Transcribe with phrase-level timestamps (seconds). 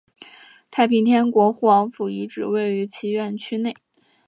[0.71, 3.75] 太平天国护王府遗址位于其院区内。